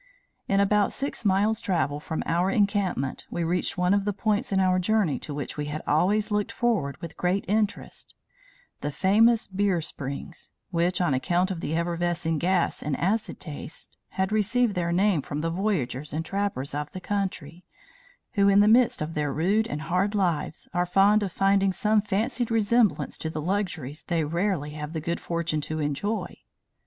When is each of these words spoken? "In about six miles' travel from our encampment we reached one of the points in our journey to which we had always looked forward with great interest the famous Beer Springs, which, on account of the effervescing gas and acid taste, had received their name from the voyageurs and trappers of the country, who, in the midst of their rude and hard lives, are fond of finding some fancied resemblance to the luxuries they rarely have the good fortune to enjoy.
"In 0.47 0.59
about 0.59 0.91
six 0.91 1.23
miles' 1.25 1.61
travel 1.61 1.99
from 1.99 2.23
our 2.25 2.49
encampment 2.49 3.27
we 3.29 3.43
reached 3.43 3.77
one 3.77 3.93
of 3.93 4.03
the 4.03 4.13
points 4.13 4.51
in 4.51 4.59
our 4.59 4.79
journey 4.79 5.19
to 5.19 5.31
which 5.31 5.57
we 5.57 5.65
had 5.65 5.83
always 5.85 6.31
looked 6.31 6.51
forward 6.51 6.97
with 6.99 7.15
great 7.15 7.45
interest 7.47 8.15
the 8.79 8.91
famous 8.91 9.47
Beer 9.47 9.79
Springs, 9.79 10.49
which, 10.71 11.01
on 11.01 11.13
account 11.13 11.51
of 11.51 11.59
the 11.61 11.75
effervescing 11.75 12.39
gas 12.39 12.81
and 12.81 12.97
acid 12.99 13.39
taste, 13.39 13.95
had 14.17 14.31
received 14.31 14.73
their 14.73 14.91
name 14.91 15.21
from 15.21 15.41
the 15.41 15.51
voyageurs 15.51 16.13
and 16.13 16.25
trappers 16.25 16.73
of 16.73 16.91
the 16.93 16.99
country, 16.99 17.63
who, 18.31 18.49
in 18.49 18.59
the 18.59 18.67
midst 18.67 19.03
of 19.03 19.13
their 19.13 19.31
rude 19.31 19.67
and 19.67 19.83
hard 19.83 20.15
lives, 20.15 20.67
are 20.73 20.87
fond 20.87 21.21
of 21.21 21.31
finding 21.31 21.71
some 21.71 22.01
fancied 22.01 22.49
resemblance 22.49 23.19
to 23.19 23.29
the 23.29 23.39
luxuries 23.39 24.01
they 24.01 24.23
rarely 24.23 24.71
have 24.71 24.93
the 24.93 24.99
good 24.99 25.19
fortune 25.19 25.61
to 25.61 25.77
enjoy. 25.79 26.35